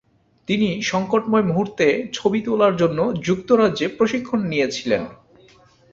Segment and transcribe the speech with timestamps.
[0.47, 5.03] তিনি সংকটময় মুহুর্তে ছবি তোলার জন্য যুক্তরাজ্যে প্রশিক্ষণ নিয়েছিলেন।